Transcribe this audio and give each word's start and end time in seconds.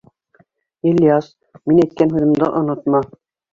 —Ильяс, 0.91 1.27
мин 1.69 1.83
әйткән 1.85 2.17
һүҙемде 2.17 2.51
онотма! 2.63 3.07